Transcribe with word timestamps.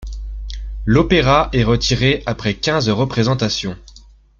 L'opéra 0.83 1.49
est 1.53 1.61
retiré 1.63 2.23
après 2.25 2.55
quinze 2.55 2.89
représentations. 2.89 3.77